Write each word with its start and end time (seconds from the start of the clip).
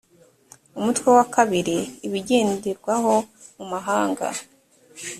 umutwe 0.77 1.07
wa 1.17 1.25
kabiri 1.35 1.77
ibigenderwaho 2.07 3.13
mu 3.57 3.65
mahanga 3.71 4.27